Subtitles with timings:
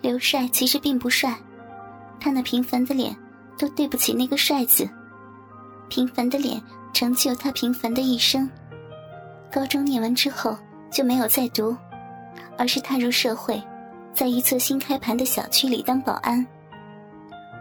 [0.00, 1.34] 刘帅其实并不帅，
[2.20, 3.16] 他那平凡的脸
[3.58, 4.88] 都对不起那个帅字。
[5.88, 8.48] 平凡的脸成就他平凡的一生。
[9.50, 10.56] 高中念完之后
[10.90, 11.76] 就没有再读，
[12.56, 13.60] 而是踏入社会，
[14.12, 16.46] 在一座新开盘的小区里当保安。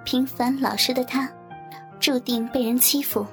[0.03, 1.29] 平凡老实的他，
[1.99, 3.25] 注定被人欺负。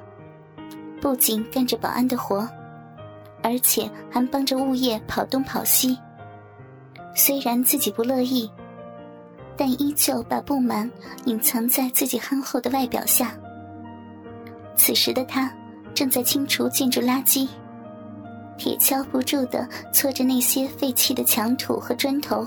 [1.01, 2.49] 不仅干着保安的活，
[3.43, 5.99] 而且还帮着物业跑东跑西。
[7.15, 8.51] 虽然自己不乐意，
[9.57, 10.91] 但依旧把不满
[11.27, 13.33] 隐藏在自己憨厚的外表下。
[14.77, 15.53] 此时的他
[15.95, 17.49] 正在清除建筑垃圾，
[18.59, 22.47] 铁锹不住地搓着那些废弃的墙土和砖头。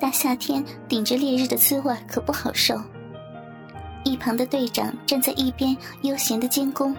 [0.00, 2.80] 大夏天顶着烈日的滋味可不好受。
[4.02, 6.94] 一旁的队长站在一边悠闲的监工，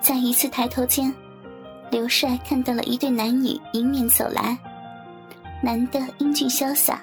[0.00, 1.12] 在一次抬头间，
[1.90, 4.56] 刘帅看到了一对男女迎面走来，
[5.62, 7.02] 男的英俊潇洒，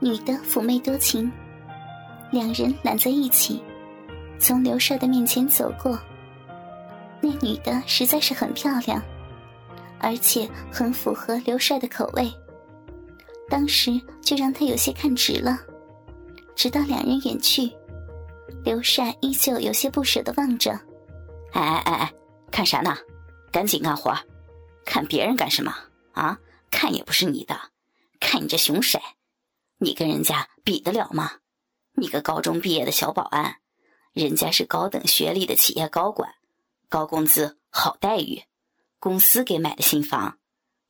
[0.00, 1.30] 女的妩媚多情，
[2.30, 3.62] 两人揽在一起，
[4.38, 5.98] 从刘帅的面前走过。
[7.20, 9.02] 那女的实在是很漂亮，
[9.98, 12.32] 而且很符合刘帅的口味，
[13.48, 15.58] 当时就让他有些看直了，
[16.54, 17.70] 直到两人远去。
[18.64, 20.70] 刘帅依旧有些不舍的望着，
[21.52, 22.12] 哎哎哎哎，
[22.50, 22.96] 看啥呢？
[23.50, 24.16] 赶紧干活，
[24.84, 25.74] 看别人干什么
[26.12, 26.38] 啊？
[26.70, 27.58] 看也不是你的，
[28.20, 29.00] 看你这熊色，
[29.78, 31.38] 你跟人家比得了吗？
[31.94, 33.56] 你个高中毕业的小保安，
[34.12, 36.34] 人家是高等学历的企业高管，
[36.88, 38.42] 高工资好待遇，
[38.98, 40.38] 公司给买的新房，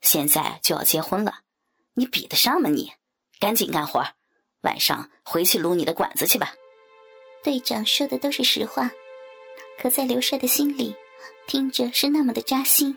[0.01, 1.41] 现在就要结婚了，
[1.95, 2.69] 你比得上吗？
[2.69, 2.93] 你
[3.41, 4.05] 赶紧干活，
[4.63, 6.55] 晚上回去撸你的管子去吧。
[7.45, 8.91] 队长说的都是实话，
[9.81, 10.95] 可在刘帅的心里，
[11.47, 12.97] 听着是那么的扎心。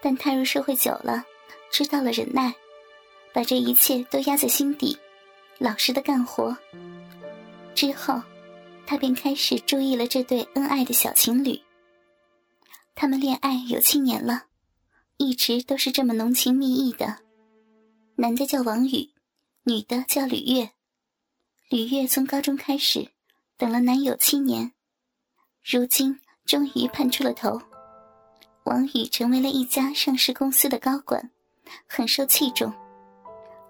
[0.00, 1.24] 但踏入社会久了，
[1.70, 2.52] 知道了忍耐，
[3.32, 4.96] 把这一切都压在心底，
[5.58, 6.56] 老实的干活。
[7.74, 8.22] 之后，
[8.86, 11.60] 他便开始注意了这对恩爱的小情侣。
[12.94, 14.44] 他们恋爱有七年了，
[15.16, 17.18] 一直都是这么浓情蜜意的。
[18.16, 19.10] 男的叫王宇，
[19.64, 20.70] 女的叫吕月。
[21.70, 23.08] 吕月从高中开始。
[23.58, 24.72] 等了男友七年，
[25.62, 27.62] 如今终于盼出了头。
[28.64, 31.30] 王宇成为了一家上市公司的高管，
[31.86, 32.72] 很受器重。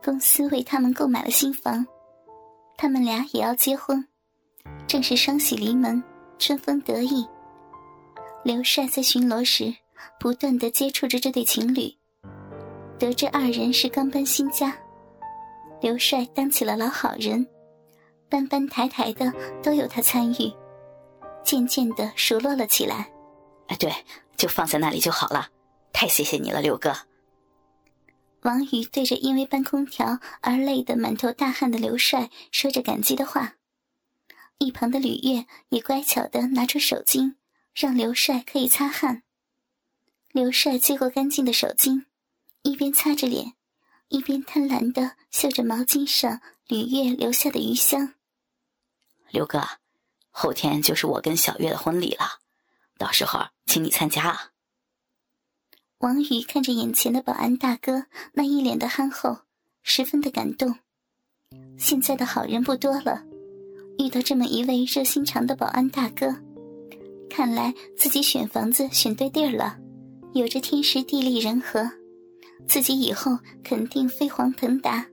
[0.04, 1.86] 公司为他们购买了新房，
[2.76, 4.04] 他们俩也要结婚，
[4.86, 6.02] 正是双喜临门，
[6.38, 7.26] 春风得意。
[8.42, 9.72] 刘帅在巡逻时，
[10.18, 11.94] 不断的接触着这对情侣，
[12.98, 14.76] 得知二人是刚搬新家，
[15.80, 17.46] 刘帅当起了老好人。
[18.28, 19.30] 搬搬抬抬的
[19.62, 20.52] 都有他参与，
[21.44, 23.12] 渐渐的熟络了起来。
[23.68, 23.92] 哎，对，
[24.36, 25.48] 就放在那里就好了。
[25.92, 26.92] 太谢谢你了，六哥。
[28.42, 33.54] 王宇对着因为搬空调而累得满头大汗的刘帅说着感激的话。
[34.58, 37.34] 一旁的吕月也乖巧的拿出手巾，
[37.74, 39.22] 让刘帅可以擦汗。
[40.30, 42.04] 刘帅接过干净的手巾，
[42.62, 43.54] 一边擦着脸，
[44.08, 48.14] 一边贪婪的嗅着毛巾上吕月留下的余香。
[49.30, 49.62] 刘哥，
[50.30, 52.40] 后天就是我跟小月的婚礼了，
[52.98, 54.51] 到时候请你参加啊。
[56.02, 59.38] 王宇看着眼前的保安大哥那一脸的憨厚，
[59.84, 60.74] 十分的感动。
[61.78, 63.22] 现在的好人不多了，
[64.00, 66.34] 遇到这么一位热心肠的保安大哥，
[67.30, 69.78] 看来自己选房子选对地儿了，
[70.32, 71.88] 有着天时地利人和，
[72.66, 75.06] 自己以后肯定飞黄腾达。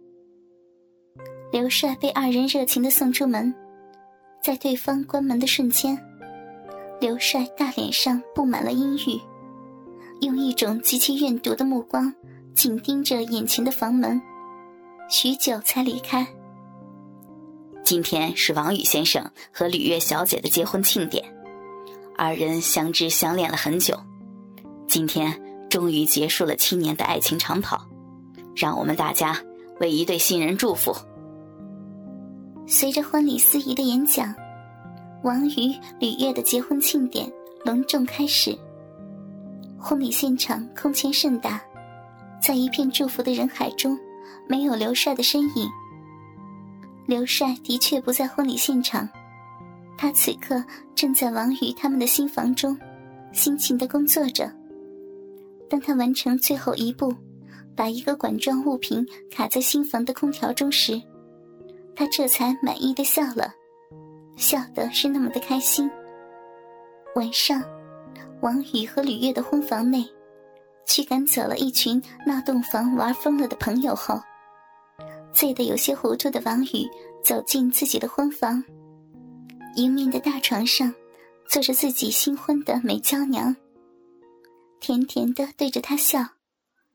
[1.51, 3.53] 刘帅被二人热情的送出门。
[4.41, 5.95] 在对方关门的瞬间，
[6.99, 9.19] 刘帅大脸上布满了阴郁，
[10.21, 12.13] 用一种极其怨毒的目光
[12.53, 14.21] 紧盯着眼前的房门，
[15.09, 16.27] 许久才离开。
[17.83, 21.23] 今天是王宇先生和吕月小姐的结婚庆典，
[22.17, 23.97] 二人相知相恋了很久，
[24.87, 27.87] 今天终于结束了七年的爱情长跑，
[28.55, 29.41] 让我们大家
[29.79, 30.93] 为一对新人祝福。
[32.67, 34.35] 随着婚礼司仪的演讲，
[35.23, 37.31] 王宇、吕月的结婚庆典
[37.63, 38.55] 隆重开始。
[39.79, 41.61] 婚礼现场空前盛大，
[42.41, 43.97] 在一片祝福的人海中，
[44.47, 45.69] 没有刘帅的身影。
[47.07, 49.07] 刘帅的确不在婚礼现场，
[49.97, 50.61] 他此刻
[50.93, 52.77] 正在王宇他们的新房中，
[53.31, 54.51] 辛勤的工作着。
[55.69, 57.15] 当他完成最后一步，
[57.75, 61.01] 把一个管状物品卡在新房的空调中时，
[61.95, 63.53] 他这才满意的笑了，
[64.35, 65.89] 笑的是那么的开心。
[67.15, 67.63] 晚上，
[68.41, 70.07] 王宇和吕月的婚房内，
[70.85, 74.21] 驱赶走了一群闹洞房玩疯了的朋友后，
[75.33, 76.89] 醉得有些糊涂的王宇
[77.23, 78.63] 走进自己的婚房，
[79.75, 80.93] 迎面的大床上
[81.47, 83.53] 坐着自己新婚的美娇娘，
[84.79, 86.25] 甜甜的对着他笑，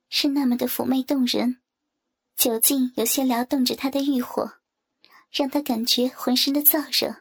[0.09, 1.59] 是那么的妩媚动人，
[2.37, 4.51] 酒劲有些撩动着他的欲火，
[5.31, 7.17] 让他感觉浑身的燥热。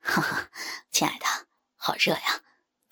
[0.00, 0.48] 哈哈，
[0.90, 1.26] 亲爱的，
[1.76, 2.40] 好热呀！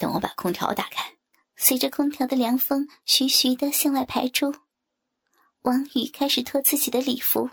[0.00, 1.16] 等我把空调打开。
[1.56, 4.54] 随着空调的凉风徐徐的向外排出，
[5.60, 7.50] 王宇开始脱自己的礼服，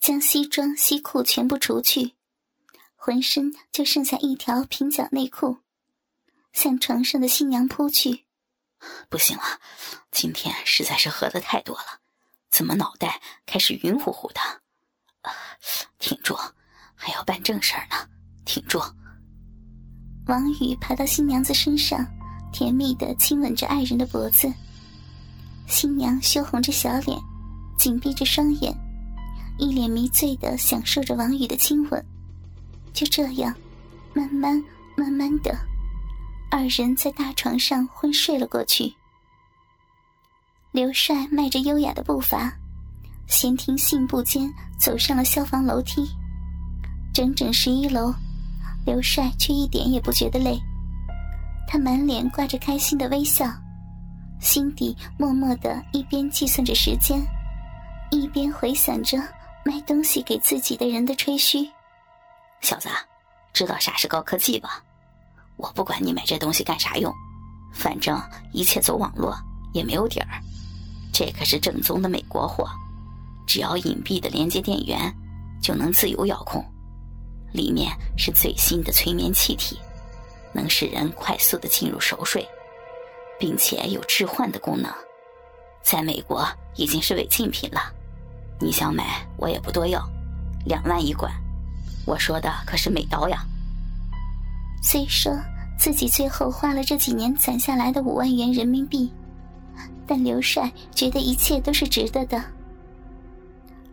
[0.00, 2.16] 将西装西裤全部除去，
[2.96, 5.58] 浑身就剩下一条平角内裤，
[6.52, 8.26] 向床上的新娘扑去。
[9.08, 9.60] 不行了，
[10.10, 12.00] 今天实在是喝的太多了，
[12.50, 14.40] 怎么脑袋开始晕乎乎的？
[16.00, 16.36] 挺住，
[16.96, 18.10] 还要办正事儿呢，
[18.44, 18.82] 挺住。
[20.26, 22.06] 王宇爬到新娘子身上。
[22.52, 24.50] 甜蜜的亲吻着爱人的脖子，
[25.66, 27.20] 新娘羞红着小脸，
[27.76, 28.74] 紧闭着双眼，
[29.58, 32.02] 一脸迷醉的享受着王宇的亲吻。
[32.94, 33.54] 就这样，
[34.14, 34.62] 慢慢
[34.96, 35.54] 慢慢的，
[36.50, 38.94] 二人在大床上昏睡了过去。
[40.72, 42.56] 刘帅迈着优雅的步伐，
[43.26, 46.08] 闲庭信步间走上了消防楼梯。
[47.12, 48.14] 整整十一楼，
[48.86, 50.56] 刘帅却一点也不觉得累。
[51.66, 53.44] 他满脸挂着开心的微笑，
[54.40, 57.20] 心底默默的一边计算着时间，
[58.12, 59.18] 一边回想着
[59.64, 61.68] 卖东西给自己的人的吹嘘。
[62.60, 62.88] 小子，
[63.52, 64.80] 知道啥是高科技吧？
[65.56, 67.12] 我不管你买这东西干啥用，
[67.72, 68.16] 反正
[68.52, 69.36] 一切走网络
[69.74, 70.28] 也没有底儿。
[71.12, 72.68] 这可是正宗的美国货，
[73.48, 75.12] 只要隐蔽的连接电源，
[75.60, 76.64] 就能自由遥控。
[77.52, 79.78] 里面是最新的催眠气体。
[80.52, 82.48] 能使人快速的进入熟睡，
[83.38, 84.90] 并且有置换的功能，
[85.82, 87.92] 在美国已经是违禁品了。
[88.58, 90.02] 你想买，我也不多要，
[90.64, 91.30] 两万一管。
[92.06, 93.44] 我说的可是美刀呀。
[94.82, 95.30] 虽说
[95.78, 99.12] 自己最后花了这几年攒下来的五万元人民币，
[100.06, 102.42] 但刘帅觉得一切都是值得的。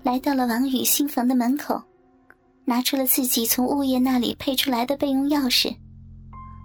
[0.02, 1.84] 来到了王宇新房的门口，
[2.66, 5.76] 拿出了自己从物业那里配出来的备用钥匙。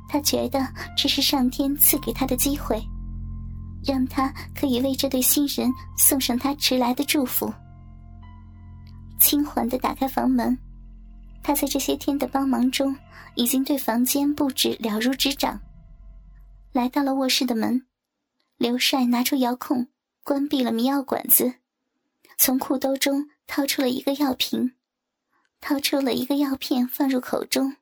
[0.09, 0.67] 他觉得
[0.97, 2.83] 这是上天赐给他的机会，
[3.85, 7.53] 让他可以为这对新人送上他迟来的祝福。
[9.19, 10.57] 轻缓的打开房门，
[11.43, 12.97] 他在这些天的帮忙中，
[13.35, 15.61] 已经对房间布置了如指掌。
[16.73, 17.85] 来到了卧室的门，
[18.57, 19.89] 刘帅拿出遥控，
[20.23, 21.55] 关闭了迷药管子，
[22.39, 24.73] 从裤兜中掏出了一个药瓶，
[25.61, 27.77] 掏出了一个药片放入口中。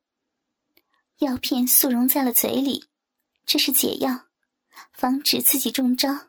[1.19, 2.84] 药片速溶在了嘴里，
[3.44, 4.26] 这是解药，
[4.93, 6.28] 防止自己中招。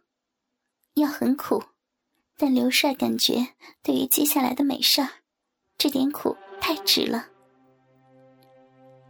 [0.94, 1.64] 药很苦，
[2.38, 3.50] 但刘帅感觉
[3.84, 5.10] 对于接下来的美事儿，
[5.78, 7.28] 这点苦太值了。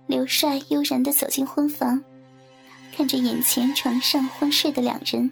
[0.07, 2.03] 刘帅悠然的走进婚房，
[2.95, 5.31] 看着眼前床上昏睡的两人，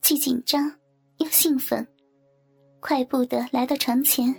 [0.00, 0.74] 既紧张
[1.18, 1.86] 又兴奋，
[2.80, 4.34] 快步的来到床前，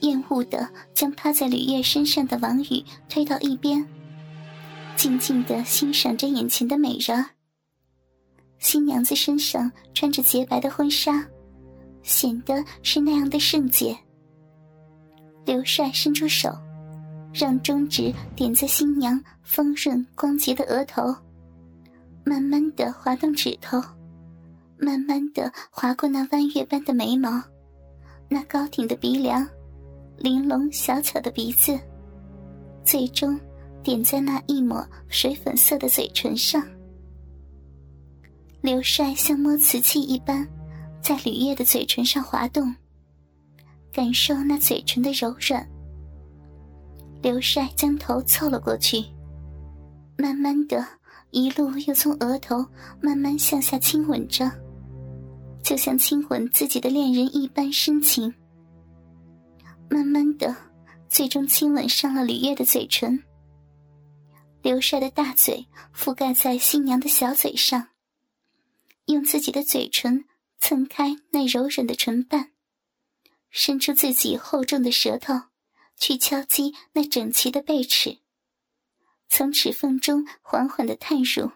[0.00, 3.84] 厌恶的将趴在吕月身上的王宇推到一边。
[4.96, 7.24] 静静的欣赏着眼前的美人。
[8.58, 11.26] 新娘子身上穿着洁白的婚纱，
[12.02, 13.96] 显得是那样的圣洁。
[15.46, 16.54] 刘帅伸出手，
[17.32, 21.14] 让中指点在新娘丰润光洁的额头，
[22.22, 23.80] 慢慢的滑动指头，
[24.78, 27.42] 慢慢的划过那弯月般的眉毛，
[28.28, 29.48] 那高挺的鼻梁，
[30.20, 31.76] 玲珑小巧的鼻子，
[32.84, 33.38] 最终。
[33.82, 36.62] 点在那一抹水粉色的嘴唇上，
[38.60, 40.46] 刘帅像摸瓷器一般，
[41.00, 42.74] 在吕叶的嘴唇上滑动，
[43.90, 45.66] 感受那嘴唇的柔软。
[47.22, 49.02] 刘帅将头凑了过去，
[50.18, 50.86] 慢慢的，
[51.30, 52.62] 一路又从额头
[53.00, 54.52] 慢慢向下亲吻着，
[55.62, 58.30] 就像亲吻自己的恋人一般深情。
[59.90, 60.54] 慢慢的，
[61.08, 63.22] 最终亲吻上了吕月的嘴唇。
[64.62, 67.88] 刘帅的大嘴覆盖在新娘的小嘴上，
[69.06, 70.24] 用自己的嘴唇
[70.60, 72.52] 蹭开那柔软的唇瓣，
[73.50, 75.34] 伸出自己厚重的舌头
[75.96, 78.18] 去敲击那整齐的背齿，
[79.28, 81.50] 从齿缝中缓缓的探入，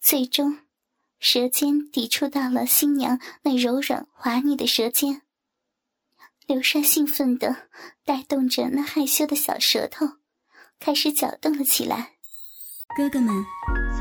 [0.00, 0.60] 最终，
[1.18, 5.22] 舌尖抵触到了新娘那柔软滑腻的舌尖。
[6.46, 7.56] 刘帅兴奋地
[8.04, 10.06] 带动着那害羞的小舌头。
[10.78, 12.12] 开始搅动了起来。
[12.96, 13.34] 哥哥们，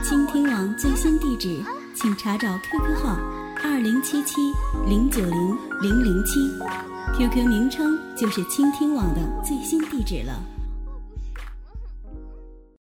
[0.04, 1.64] 倾听网最新地址，
[1.96, 3.18] 请查找 QQ 号
[3.64, 4.36] 二零七七
[4.88, 6.40] 零九零零零七
[7.18, 10.55] ，QQ 名称就是倾听网的最新地址了。